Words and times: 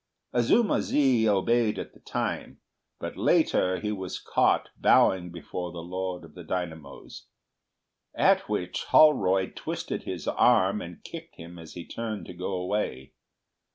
Azuma 0.33 0.81
zi 0.81 1.29
obeyed 1.29 1.77
at 1.77 1.93
the 1.93 1.99
time, 1.99 2.59
but 2.99 3.15
later 3.15 3.79
he 3.79 3.91
was 3.91 4.17
caught 4.17 4.69
bowing 4.75 5.29
before 5.31 5.71
the 5.71 5.83
Lord 5.83 6.23
of 6.25 6.33
the 6.33 6.43
Dynamos. 6.43 7.27
At 8.15 8.49
which 8.49 8.85
Holroyd 8.85 9.55
twisted 9.55 10.01
his 10.01 10.27
arm 10.27 10.81
and 10.81 11.03
kicked 11.03 11.35
him 11.35 11.59
as 11.59 11.73
he 11.73 11.85
turned 11.85 12.25
to 12.25 12.33
go 12.33 12.53
away. 12.53 13.13